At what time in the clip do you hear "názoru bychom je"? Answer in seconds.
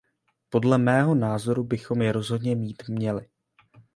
1.15-2.11